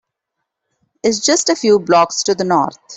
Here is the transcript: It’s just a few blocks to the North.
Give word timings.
It’s 1.03 1.19
just 1.19 1.49
a 1.49 1.55
few 1.55 1.77
blocks 1.77 2.23
to 2.23 2.33
the 2.33 2.43
North. 2.43 2.79